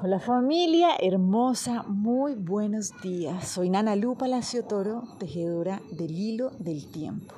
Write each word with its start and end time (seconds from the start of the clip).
Hola 0.00 0.20
familia 0.20 0.90
hermosa, 1.00 1.82
muy 1.82 2.34
buenos 2.34 2.92
días. 3.02 3.48
Soy 3.48 3.68
Nana 3.68 3.96
Lu 3.96 4.14
Palacio 4.16 4.62
Toro, 4.64 5.02
tejedora 5.18 5.82
del 5.90 6.12
hilo 6.12 6.50
del 6.60 6.88
tiempo. 6.92 7.34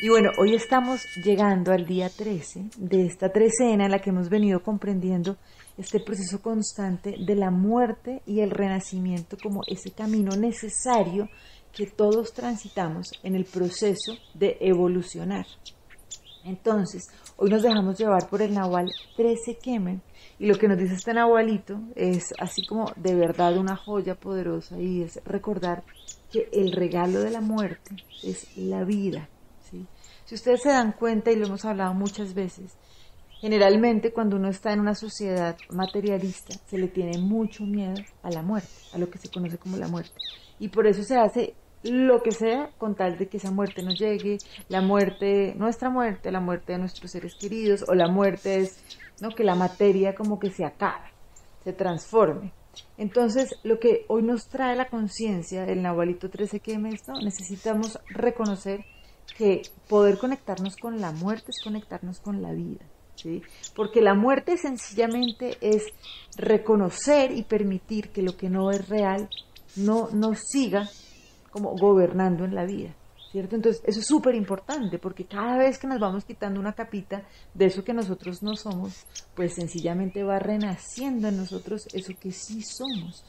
Y 0.00 0.08
bueno, 0.08 0.30
hoy 0.38 0.54
estamos 0.54 1.02
llegando 1.16 1.72
al 1.72 1.84
día 1.84 2.08
13 2.08 2.66
de 2.76 3.06
esta 3.06 3.32
trecena 3.32 3.86
en 3.86 3.90
la 3.90 3.98
que 3.98 4.10
hemos 4.10 4.28
venido 4.28 4.62
comprendiendo 4.62 5.36
este 5.76 5.98
proceso 5.98 6.40
constante 6.40 7.16
de 7.18 7.34
la 7.34 7.50
muerte 7.50 8.22
y 8.24 8.42
el 8.42 8.52
renacimiento 8.52 9.36
como 9.42 9.62
ese 9.66 9.90
camino 9.90 10.36
necesario 10.36 11.28
que 11.72 11.88
todos 11.88 12.32
transitamos 12.34 13.10
en 13.24 13.34
el 13.34 13.44
proceso 13.44 14.12
de 14.32 14.58
evolucionar. 14.60 15.46
Entonces, 16.46 17.08
hoy 17.36 17.50
nos 17.50 17.62
dejamos 17.62 17.98
llevar 17.98 18.28
por 18.28 18.40
el 18.40 18.54
Nahual 18.54 18.92
13 19.16 19.58
Kemen 19.58 20.00
y 20.38 20.46
lo 20.46 20.56
que 20.56 20.68
nos 20.68 20.78
dice 20.78 20.94
este 20.94 21.12
Nahualito 21.12 21.80
es 21.96 22.32
así 22.38 22.64
como 22.64 22.92
de 22.94 23.16
verdad 23.16 23.56
una 23.58 23.74
joya 23.74 24.14
poderosa 24.14 24.78
y 24.78 25.02
es 25.02 25.20
recordar 25.24 25.82
que 26.30 26.48
el 26.52 26.70
regalo 26.70 27.20
de 27.20 27.30
la 27.30 27.40
muerte 27.40 27.96
es 28.22 28.56
la 28.56 28.84
vida. 28.84 29.28
Si 30.24 30.34
ustedes 30.34 30.62
se 30.62 30.70
dan 30.70 30.92
cuenta, 30.92 31.30
y 31.30 31.36
lo 31.36 31.46
hemos 31.46 31.64
hablado 31.64 31.94
muchas 31.94 32.34
veces, 32.34 32.76
generalmente 33.40 34.12
cuando 34.12 34.36
uno 34.36 34.48
está 34.48 34.72
en 34.72 34.80
una 34.80 34.94
sociedad 34.94 35.56
materialista 35.70 36.54
se 36.66 36.78
le 36.78 36.88
tiene 36.88 37.18
mucho 37.18 37.64
miedo 37.64 38.02
a 38.22 38.30
la 38.30 38.42
muerte, 38.42 38.68
a 38.92 38.98
lo 38.98 39.10
que 39.10 39.18
se 39.18 39.30
conoce 39.30 39.58
como 39.58 39.76
la 39.76 39.88
muerte. 39.88 40.14
Y 40.60 40.68
por 40.68 40.86
eso 40.86 41.02
se 41.02 41.16
hace 41.16 41.54
lo 41.90 42.22
que 42.22 42.32
sea 42.32 42.70
con 42.78 42.94
tal 42.94 43.18
de 43.18 43.28
que 43.28 43.36
esa 43.36 43.50
muerte 43.50 43.82
nos 43.82 43.98
llegue, 43.98 44.38
la 44.68 44.80
muerte, 44.80 45.54
nuestra 45.56 45.90
muerte, 45.90 46.30
la 46.30 46.40
muerte 46.40 46.72
de 46.72 46.78
nuestros 46.78 47.10
seres 47.10 47.34
queridos 47.34 47.84
o 47.88 47.94
la 47.94 48.08
muerte 48.08 48.60
es 48.60 48.78
¿no? 49.20 49.30
que 49.30 49.44
la 49.44 49.54
materia 49.54 50.14
como 50.14 50.38
que 50.38 50.50
se 50.50 50.64
acabe, 50.64 51.08
se 51.64 51.72
transforme. 51.72 52.52
Entonces, 52.98 53.58
lo 53.62 53.78
que 53.78 54.04
hoy 54.08 54.22
nos 54.22 54.48
trae 54.48 54.76
la 54.76 54.88
conciencia 54.88 55.64
del 55.64 55.82
Nahualito 55.82 56.28
13 56.28 56.60
que 56.60 56.72
es, 56.72 57.08
¿no? 57.08 57.20
necesitamos 57.20 57.98
reconocer 58.08 58.84
que 59.36 59.62
poder 59.88 60.18
conectarnos 60.18 60.76
con 60.76 61.00
la 61.00 61.12
muerte 61.12 61.50
es 61.50 61.62
conectarnos 61.62 62.20
con 62.20 62.42
la 62.42 62.52
vida. 62.52 62.84
¿sí? 63.14 63.42
Porque 63.74 64.00
la 64.00 64.14
muerte 64.14 64.56
sencillamente 64.56 65.56
es 65.60 65.84
reconocer 66.36 67.32
y 67.32 67.42
permitir 67.42 68.10
que 68.10 68.22
lo 68.22 68.36
que 68.36 68.50
no 68.50 68.70
es 68.70 68.88
real 68.88 69.28
no 69.76 70.08
nos 70.12 70.40
siga 70.40 70.88
como 71.50 71.76
gobernando 71.76 72.44
en 72.44 72.54
la 72.54 72.64
vida, 72.64 72.94
¿cierto? 73.30 73.56
Entonces, 73.56 73.82
eso 73.86 74.00
es 74.00 74.06
súper 74.06 74.34
importante 74.34 74.98
porque 74.98 75.24
cada 75.24 75.56
vez 75.56 75.78
que 75.78 75.86
nos 75.86 76.00
vamos 76.00 76.24
quitando 76.24 76.60
una 76.60 76.72
capita 76.72 77.22
de 77.54 77.66
eso 77.66 77.84
que 77.84 77.94
nosotros 77.94 78.42
no 78.42 78.56
somos, 78.56 79.04
pues 79.34 79.54
sencillamente 79.54 80.22
va 80.22 80.38
renaciendo 80.38 81.28
en 81.28 81.36
nosotros 81.36 81.86
eso 81.92 82.12
que 82.20 82.32
sí 82.32 82.62
somos. 82.62 83.24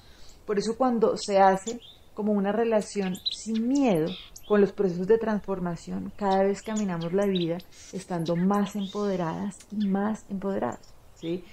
Por 0.45 0.57
eso 0.57 0.77
cuando 0.77 1.17
se 1.17 1.39
hace 1.39 1.79
como 2.13 2.31
una 2.31 2.51
relación 2.51 3.15
sin 3.31 3.67
miedo 3.67 4.07
con 4.47 4.61
los 4.61 4.71
procesos 4.71 5.07
de 5.07 5.17
transformación, 5.17 6.11
cada 6.15 6.43
vez 6.43 6.61
caminamos 6.61 7.11
la 7.13 7.25
vida 7.25 7.57
estando 7.91 8.35
más 8.35 8.75
empoderadas 8.75 9.55
y 9.71 9.87
más 9.87 10.25
empoderadas, 10.29 10.93
¿sí? 11.15 11.43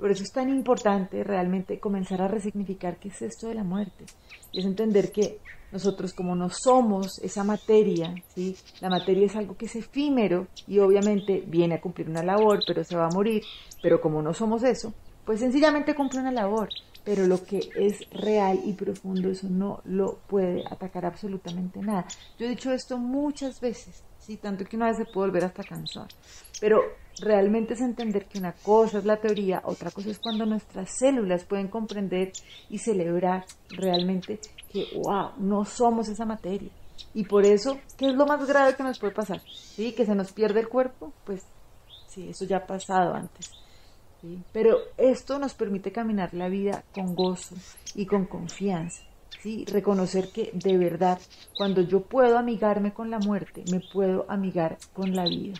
Por 0.00 0.10
eso 0.10 0.22
es 0.22 0.32
tan 0.32 0.48
importante 0.48 1.22
realmente 1.22 1.78
comenzar 1.78 2.22
a 2.22 2.28
resignificar 2.28 2.96
qué 2.96 3.08
es 3.08 3.20
esto 3.20 3.48
de 3.48 3.54
la 3.54 3.64
muerte. 3.64 4.06
Y 4.50 4.60
es 4.60 4.64
entender 4.64 5.12
que 5.12 5.40
nosotros 5.72 6.14
como 6.14 6.34
no 6.34 6.48
somos 6.48 7.18
esa 7.18 7.44
materia, 7.44 8.14
¿sí? 8.34 8.56
la 8.80 8.88
materia 8.88 9.26
es 9.26 9.36
algo 9.36 9.56
que 9.56 9.66
es 9.66 9.76
efímero 9.76 10.48
y 10.66 10.78
obviamente 10.78 11.44
viene 11.46 11.74
a 11.74 11.80
cumplir 11.80 12.08
una 12.08 12.22
labor, 12.22 12.60
pero 12.66 12.82
se 12.82 12.96
va 12.96 13.06
a 13.06 13.14
morir. 13.14 13.42
Pero 13.82 14.00
como 14.00 14.22
no 14.22 14.32
somos 14.32 14.64
eso, 14.64 14.94
pues 15.24 15.40
sencillamente 15.40 15.94
cumple 15.94 16.20
una 16.20 16.32
labor. 16.32 16.70
Pero 17.04 17.26
lo 17.26 17.42
que 17.42 17.60
es 17.76 17.98
real 18.10 18.60
y 18.64 18.72
profundo, 18.72 19.30
eso 19.30 19.48
no 19.48 19.80
lo 19.84 20.18
puede 20.28 20.64
atacar 20.70 21.04
absolutamente 21.04 21.80
nada. 21.80 22.06
Yo 22.38 22.46
he 22.46 22.50
dicho 22.50 22.72
esto 22.72 22.98
muchas 22.98 23.60
veces, 23.60 24.02
¿sí? 24.18 24.38
tanto 24.38 24.64
que 24.64 24.76
una 24.76 24.88
vez 24.88 24.96
se 24.96 25.04
puede 25.04 25.28
volver 25.28 25.44
hasta 25.44 25.62
cansar. 25.62 26.08
Pero 26.60 26.80
realmente 27.20 27.74
es 27.74 27.80
entender 27.80 28.26
que 28.26 28.38
una 28.38 28.52
cosa 28.52 28.98
es 28.98 29.04
la 29.04 29.18
teoría, 29.18 29.62
otra 29.64 29.90
cosa 29.90 30.10
es 30.10 30.18
cuando 30.18 30.46
nuestras 30.46 30.90
células 30.98 31.44
pueden 31.44 31.68
comprender 31.68 32.32
y 32.68 32.78
celebrar 32.78 33.44
realmente 33.70 34.40
que, 34.72 34.86
wow, 34.94 35.32
no 35.38 35.64
somos 35.64 36.08
esa 36.08 36.24
materia. 36.24 36.70
Y 37.14 37.24
por 37.24 37.44
eso, 37.44 37.78
¿qué 37.96 38.06
es 38.06 38.14
lo 38.14 38.26
más 38.26 38.46
grave 38.46 38.74
que 38.76 38.82
nos 38.82 38.98
puede 38.98 39.14
pasar? 39.14 39.40
¿Sí? 39.40 39.92
Que 39.92 40.06
se 40.06 40.14
nos 40.14 40.32
pierde 40.32 40.60
el 40.60 40.68
cuerpo, 40.68 41.12
pues 41.24 41.42
sí, 42.08 42.28
eso 42.28 42.44
ya 42.44 42.58
ha 42.58 42.66
pasado 42.66 43.14
antes. 43.14 43.50
Pero 44.52 44.76
esto 44.98 45.38
nos 45.38 45.54
permite 45.54 45.92
caminar 45.92 46.34
la 46.34 46.48
vida 46.48 46.84
con 46.92 47.14
gozo 47.14 47.54
y 47.94 48.04
con 48.04 48.26
confianza. 48.26 49.02
¿sí? 49.42 49.64
Reconocer 49.64 50.28
que 50.30 50.50
de 50.52 50.76
verdad, 50.76 51.18
cuando 51.56 51.80
yo 51.80 52.02
puedo 52.02 52.36
amigarme 52.38 52.92
con 52.92 53.10
la 53.10 53.18
muerte, 53.18 53.64
me 53.70 53.80
puedo 53.80 54.26
amigar 54.28 54.78
con 54.92 55.14
la 55.14 55.24
vida. 55.24 55.54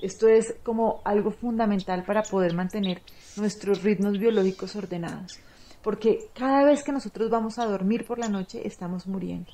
Esto 0.00 0.28
es 0.28 0.54
como 0.62 1.00
algo 1.04 1.30
fundamental 1.30 2.04
para 2.04 2.22
poder 2.22 2.54
mantener 2.54 3.02
nuestros 3.36 3.82
ritmos 3.82 4.18
biológicos 4.18 4.76
ordenados, 4.76 5.38
porque 5.82 6.28
cada 6.34 6.64
vez 6.64 6.82
que 6.82 6.92
nosotros 6.92 7.30
vamos 7.30 7.58
a 7.58 7.66
dormir 7.66 8.06
por 8.06 8.18
la 8.18 8.28
noche 8.28 8.66
estamos 8.66 9.06
muriendo. 9.06 9.50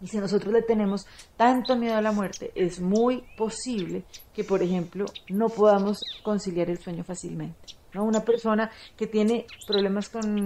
Y 0.00 0.08
si 0.08 0.18
nosotros 0.18 0.52
le 0.52 0.62
tenemos 0.62 1.06
tanto 1.36 1.76
miedo 1.76 1.96
a 1.96 2.02
la 2.02 2.12
muerte, 2.12 2.50
es 2.54 2.80
muy 2.80 3.24
posible 3.38 4.04
que, 4.34 4.44
por 4.44 4.62
ejemplo, 4.62 5.06
no 5.28 5.48
podamos 5.48 6.00
conciliar 6.22 6.68
el 6.68 6.78
sueño 6.78 7.04
fácilmente. 7.04 7.74
¿no? 7.94 8.04
Una 8.04 8.22
persona 8.22 8.70
que 8.96 9.06
tiene 9.06 9.46
problemas 9.66 10.10
con 10.10 10.38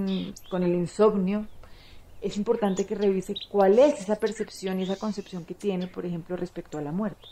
el 0.63 0.75
insomnio, 0.75 1.47
es 2.21 2.37
importante 2.37 2.85
que 2.85 2.95
revise 2.95 3.35
cuál 3.49 3.79
es 3.79 4.01
esa 4.01 4.17
percepción 4.17 4.79
y 4.79 4.83
esa 4.83 4.97
concepción 4.97 5.45
que 5.45 5.55
tiene, 5.55 5.87
por 5.87 6.05
ejemplo, 6.05 6.37
respecto 6.37 6.79
a 6.79 6.83
la 6.83 6.93
muerte 6.93 7.27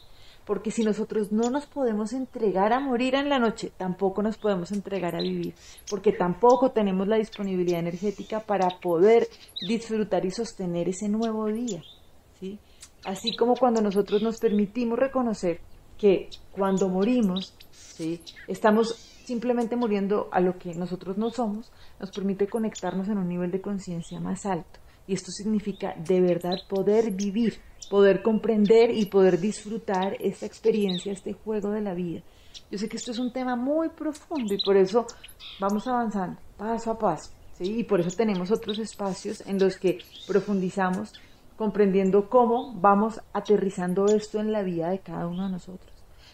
porque 0.47 0.71
si 0.71 0.85
nosotros 0.85 1.33
no 1.33 1.51
nos 1.51 1.67
podemos 1.67 2.13
entregar 2.13 2.73
a 2.73 2.79
morir 2.79 3.17
en 3.17 3.29
la 3.29 3.41
noche, 3.41 3.73
tampoco 3.77 4.23
nos 4.23 4.39
podemos 4.39 4.71
entregar 4.71 5.17
a 5.17 5.21
vivir, 5.21 5.55
porque 5.91 6.13
tampoco 6.13 6.71
tenemos 6.71 7.09
la 7.09 7.17
disponibilidad 7.17 7.81
energética 7.81 8.41
para 8.41 8.69
poder 8.81 9.27
disfrutar 9.67 10.25
y 10.25 10.31
sostener 10.31 10.89
ese 10.89 11.09
nuevo 11.09 11.47
día, 11.47 11.83
¿sí? 12.39 12.59
Así 13.05 13.37
como 13.37 13.57
cuando 13.57 13.83
nosotros 13.83 14.23
nos 14.23 14.39
permitimos 14.39 14.99
reconocer 14.99 15.61
que 15.99 16.29
cuando 16.53 16.89
morimos, 16.89 17.55
¿sí? 17.73 18.23
Estamos 18.47 18.95
simplemente 19.25 19.75
muriendo 19.75 20.29
a 20.31 20.41
lo 20.41 20.57
que 20.59 20.75
nosotros 20.75 21.19
no 21.19 21.31
somos, 21.31 21.73
nos 21.99 22.13
permite 22.13 22.47
conectarnos 22.47 23.09
en 23.09 23.19
un 23.19 23.29
nivel 23.29 23.51
de 23.51 23.61
conciencia 23.61 24.21
más 24.21 24.47
alto. 24.47 24.79
Y 25.07 25.15
esto 25.15 25.31
significa 25.31 25.95
de 25.97 26.21
verdad 26.21 26.57
poder 26.69 27.11
vivir, 27.13 27.61
poder 27.91 28.23
comprender 28.23 28.91
y 28.91 29.07
poder 29.07 29.39
disfrutar 29.39 30.17
esta 30.21 30.47
experiencia, 30.47 31.13
este 31.13 31.33
juego 31.33 31.71
de 31.71 31.81
la 31.81 31.95
vida. 31.95 32.23
Yo 32.71 32.79
sé 32.79 32.89
que 32.89 32.97
esto 32.97 33.13
es 33.13 33.19
un 33.19 33.33
tema 33.33 33.55
muy 33.55 33.89
profundo 33.91 34.55
y 34.55 34.63
por 34.63 34.77
eso 34.77 35.07
vamos 35.61 35.87
avanzando 35.87 36.41
paso 36.57 36.91
a 36.91 36.99
paso. 36.99 37.31
¿sí? 37.57 37.81
Y 37.81 37.85
por 37.85 38.01
eso 38.01 38.11
tenemos 38.17 38.51
otros 38.51 38.79
espacios 38.79 39.43
en 39.47 39.59
los 39.59 39.77
que 39.77 39.99
profundizamos 40.27 41.13
comprendiendo 41.57 42.29
cómo 42.29 42.75
vamos 42.75 43.21
aterrizando 43.33 44.07
esto 44.07 44.41
en 44.41 44.53
la 44.53 44.63
vida 44.63 44.91
de 44.91 44.99
cada 44.99 45.27
uno 45.27 45.45
de 45.45 45.53
nosotros. 45.53 45.93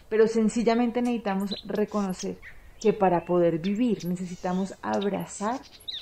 Pero 0.09 0.27
sencillamente 0.27 1.01
necesitamos 1.01 1.55
reconocer 1.65 2.37
que 2.79 2.93
para 2.93 3.25
poder 3.25 3.59
vivir 3.59 4.05
necesitamos 4.05 4.73
abrazar 4.81 5.61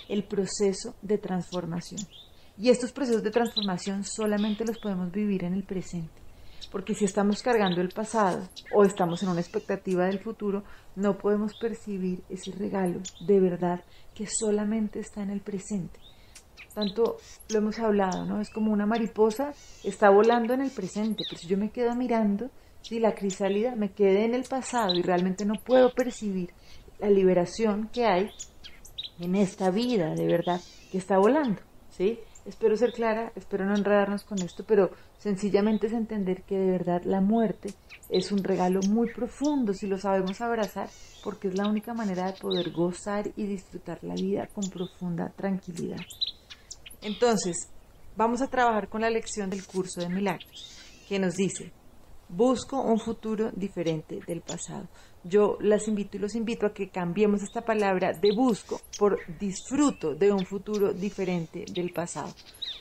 el 0.09 0.23
proceso 0.23 0.95
de 1.01 1.17
transformación. 1.17 2.01
Y 2.57 2.69
estos 2.69 2.91
procesos 2.91 3.23
de 3.23 3.31
transformación 3.31 4.03
solamente 4.03 4.65
los 4.65 4.77
podemos 4.77 5.11
vivir 5.11 5.43
en 5.43 5.53
el 5.53 5.63
presente. 5.63 6.21
Porque 6.71 6.93
si 6.93 7.05
estamos 7.05 7.41
cargando 7.41 7.81
el 7.81 7.89
pasado 7.89 8.47
o 8.73 8.83
estamos 8.83 9.23
en 9.23 9.29
una 9.29 9.41
expectativa 9.41 10.05
del 10.05 10.19
futuro, 10.19 10.63
no 10.95 11.17
podemos 11.17 11.57
percibir 11.59 12.23
ese 12.29 12.51
regalo 12.51 13.01
de 13.25 13.39
verdad 13.39 13.83
que 14.13 14.27
solamente 14.27 14.99
está 14.99 15.23
en 15.23 15.31
el 15.31 15.41
presente. 15.41 15.99
Tanto 16.73 17.17
lo 17.49 17.57
hemos 17.57 17.79
hablado, 17.79 18.25
¿no? 18.25 18.39
Es 18.39 18.49
como 18.49 18.71
una 18.71 18.85
mariposa 18.85 19.53
está 19.83 20.09
volando 20.09 20.53
en 20.53 20.61
el 20.61 20.71
presente, 20.71 21.23
pero 21.29 21.41
si 21.41 21.47
yo 21.47 21.57
me 21.57 21.71
quedo 21.71 21.95
mirando, 21.95 22.49
si 22.81 22.99
la 22.99 23.13
crisálida 23.13 23.75
me 23.75 23.91
quedé 23.91 24.25
en 24.25 24.33
el 24.33 24.43
pasado 24.43 24.93
y 24.93 25.01
realmente 25.01 25.45
no 25.45 25.55
puedo 25.55 25.93
percibir 25.93 26.53
la 26.99 27.09
liberación 27.09 27.89
que 27.91 28.05
hay 28.05 28.29
en 29.19 29.35
esta 29.35 29.69
vida 29.69 30.15
de 30.15 30.27
verdad 30.27 30.61
que 30.91 30.97
está 30.97 31.17
volando, 31.17 31.61
¿sí? 31.89 32.19
Espero 32.45 32.75
ser 32.75 32.91
clara, 32.91 33.31
espero 33.35 33.65
no 33.65 33.75
enredarnos 33.75 34.23
con 34.23 34.41
esto, 34.41 34.63
pero 34.65 34.89
sencillamente 35.19 35.87
es 35.87 35.93
entender 35.93 36.41
que 36.43 36.57
de 36.57 36.71
verdad 36.71 37.03
la 37.05 37.21
muerte 37.21 37.73
es 38.09 38.31
un 38.31 38.43
regalo 38.43 38.79
muy 38.89 39.13
profundo 39.13 39.73
si 39.73 39.85
lo 39.85 39.99
sabemos 39.99 40.41
abrazar, 40.41 40.89
porque 41.23 41.49
es 41.49 41.55
la 41.55 41.67
única 41.67 41.93
manera 41.93 42.31
de 42.31 42.39
poder 42.39 42.71
gozar 42.71 43.29
y 43.35 43.45
disfrutar 43.45 44.03
la 44.03 44.15
vida 44.15 44.47
con 44.47 44.67
profunda 44.69 45.29
tranquilidad. 45.35 46.01
Entonces, 47.01 47.69
vamos 48.15 48.41
a 48.41 48.47
trabajar 48.47 48.89
con 48.89 49.01
la 49.01 49.09
lección 49.11 49.49
del 49.49 49.65
curso 49.65 50.01
de 50.01 50.09
milagros, 50.09 50.79
que 51.07 51.19
nos 51.19 51.35
dice, 51.35 51.71
busco 52.31 52.81
un 52.81 52.99
futuro 52.99 53.51
diferente 53.53 54.19
del 54.25 54.41
pasado. 54.41 54.87
yo 55.23 55.57
las 55.61 55.87
invito 55.87 56.17
y 56.17 56.19
los 56.19 56.33
invito 56.33 56.65
a 56.65 56.73
que 56.73 56.89
cambiemos 56.89 57.43
esta 57.43 57.61
palabra 57.61 58.13
de 58.13 58.33
busco 58.33 58.81
por 58.97 59.19
disfruto 59.39 60.15
de 60.15 60.31
un 60.31 60.45
futuro 60.45 60.93
diferente 60.93 61.65
del 61.71 61.91
pasado. 61.91 62.33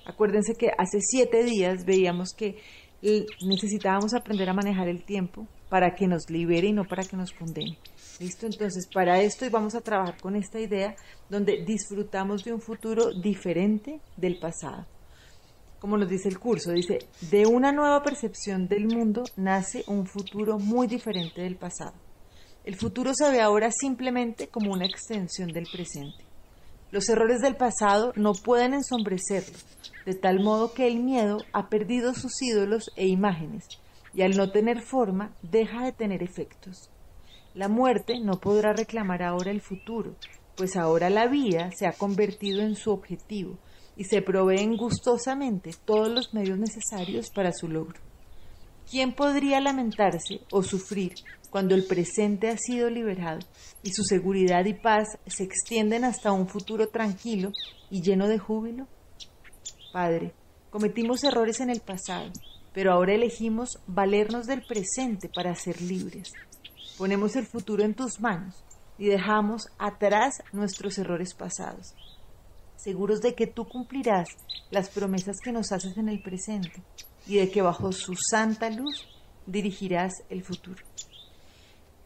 Acuérdense 0.07 0.55
que 0.55 0.71
hace 0.79 1.01
siete 1.01 1.45
días 1.45 1.85
veíamos 1.85 2.33
que 2.33 2.57
necesitábamos 3.47 4.15
aprender 4.15 4.49
a 4.49 4.55
manejar 4.55 4.89
el 4.89 5.05
tiempo 5.05 5.47
para 5.69 5.95
que 5.95 6.07
nos 6.07 6.31
libere 6.31 6.69
y 6.69 6.73
no 6.73 6.85
para 6.85 7.05
que 7.05 7.17
nos 7.17 7.33
condene. 7.33 7.79
¿Listo? 8.19 8.47
Entonces, 8.47 8.87
para 8.93 9.21
esto 9.21 9.49
vamos 9.51 9.75
a 9.75 9.81
trabajar 9.81 10.21
con 10.21 10.37
esta 10.37 10.61
idea 10.61 10.95
donde 11.29 11.65
disfrutamos 11.65 12.45
de 12.45 12.53
un 12.53 12.61
futuro 12.61 13.13
diferente 13.13 14.01
del 14.17 14.39
pasado. 14.39 14.87
Como 15.81 15.97
nos 15.97 16.11
dice 16.11 16.29
el 16.29 16.39
curso, 16.39 16.73
dice, 16.73 16.99
de 17.31 17.47
una 17.47 17.73
nueva 17.73 18.03
percepción 18.03 18.69
del 18.69 18.87
mundo 18.87 19.25
nace 19.37 19.83
un 19.87 20.07
futuro 20.07 20.59
muy 20.59 20.87
diferente 20.87 21.41
del 21.41 21.57
pasado. 21.57 21.95
El 22.65 22.77
futuro 22.77 23.15
se 23.15 23.31
ve 23.31 23.41
ahora 23.41 23.71
simplemente 23.73 24.49
como 24.49 24.73
una 24.73 24.85
extensión 24.85 25.49
del 25.49 25.67
presente. 25.73 26.23
Los 26.91 27.09
errores 27.09 27.41
del 27.41 27.57
pasado 27.57 28.13
no 28.15 28.35
pueden 28.35 28.75
ensombrecerlo, 28.75 29.57
de 30.05 30.15
tal 30.15 30.41
modo 30.41 30.75
que 30.75 30.87
el 30.87 31.01
miedo 31.01 31.39
ha 31.55 31.71
perdido 31.71 32.13
sus 32.13 32.43
ídolos 32.43 32.91
e 32.97 33.07
imágenes, 33.07 33.65
y 34.13 34.21
al 34.21 34.37
no 34.37 34.53
tener 34.53 34.83
forma 34.83 35.35
deja 35.41 35.87
de 35.87 35.93
tener 35.93 36.23
efectos. 36.23 36.91
La 37.55 37.69
muerte 37.69 38.21
no 38.21 38.39
podrá 38.39 38.75
reclamar 38.75 39.23
ahora 39.23 39.51
el 39.51 39.63
futuro, 39.63 40.15
pues 40.59 40.77
ahora 40.77 41.09
la 41.09 41.27
vida 41.27 41.71
se 41.75 41.87
ha 41.87 41.93
convertido 41.93 42.61
en 42.61 42.77
su 42.77 42.91
objetivo 42.91 43.59
y 44.01 44.05
se 44.05 44.23
proveen 44.23 44.79
gustosamente 44.79 45.73
todos 45.85 46.09
los 46.09 46.33
medios 46.33 46.59
necesarios 46.59 47.29
para 47.29 47.53
su 47.53 47.69
logro. 47.69 48.01
¿Quién 48.91 49.13
podría 49.13 49.61
lamentarse 49.61 50.41
o 50.51 50.63
sufrir 50.63 51.13
cuando 51.51 51.75
el 51.75 51.85
presente 51.85 52.49
ha 52.49 52.57
sido 52.57 52.89
liberado 52.89 53.41
y 53.83 53.93
su 53.93 54.03
seguridad 54.05 54.65
y 54.65 54.73
paz 54.73 55.19
se 55.27 55.43
extienden 55.43 56.05
hasta 56.05 56.33
un 56.33 56.49
futuro 56.49 56.89
tranquilo 56.89 57.53
y 57.91 58.01
lleno 58.01 58.27
de 58.27 58.39
júbilo? 58.39 58.89
Padre, 59.93 60.33
cometimos 60.71 61.23
errores 61.23 61.61
en 61.61 61.69
el 61.69 61.81
pasado, 61.81 62.33
pero 62.73 62.95
ahora 62.95 63.13
elegimos 63.13 63.81
valernos 63.87 64.47
del 64.47 64.63
presente 64.67 65.29
para 65.29 65.55
ser 65.55 65.83
libres. 65.83 66.33
Ponemos 66.97 67.37
el 67.37 67.45
futuro 67.45 67.85
en 67.85 67.93
tus 67.93 68.19
manos 68.19 68.65
y 68.97 69.09
dejamos 69.09 69.69
atrás 69.79 70.43
nuestros 70.55 70.97
errores 70.97 71.35
pasados, 71.35 71.95
seguros 72.83 73.21
de 73.21 73.35
que 73.35 73.47
tú 73.47 73.67
cumplirás 73.67 74.29
las 74.71 74.89
promesas 74.89 75.39
que 75.43 75.53
nos 75.53 75.73
haces 75.73 75.97
en 75.97 76.09
el 76.09 76.23
presente 76.23 76.83
y 77.27 77.37
de 77.37 77.51
que 77.51 77.63
bajo 77.63 77.93
su 77.93 78.15
santa 78.15 78.71
luz 78.71 79.07
dirigirás 79.47 80.13
el 80.29 80.43
futuro. 80.43 80.83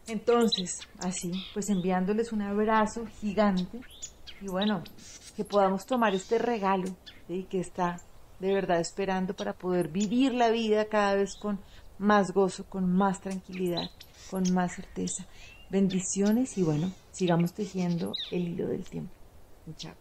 Entonces, 0.07 0.79
así, 0.99 1.31
pues 1.53 1.69
enviándoles 1.69 2.31
un 2.31 2.41
abrazo 2.41 3.05
gigante 3.21 3.81
y 4.41 4.47
bueno, 4.47 4.83
que 5.35 5.43
podamos 5.43 5.85
tomar 5.85 6.13
este 6.13 6.37
regalo 6.37 6.95
y 7.27 7.43
que 7.43 7.59
está 7.59 7.99
de 8.39 8.53
verdad 8.53 8.79
esperando 8.79 9.33
para 9.33 9.53
poder 9.53 9.87
vivir 9.87 10.33
la 10.33 10.49
vida 10.49 10.85
cada 10.85 11.15
vez 11.15 11.35
con 11.35 11.59
más 11.97 12.31
gozo, 12.31 12.65
con 12.65 12.91
más 12.91 13.21
tranquilidad, 13.21 13.89
con 14.29 14.43
más 14.53 14.75
certeza. 14.75 15.25
Bendiciones 15.69 16.57
y 16.57 16.63
bueno, 16.63 16.91
sigamos 17.11 17.53
tejiendo 17.53 18.13
el 18.31 18.49
hilo 18.49 18.67
del 18.67 18.83
tiempo. 18.83 19.13
Chao. 19.77 19.93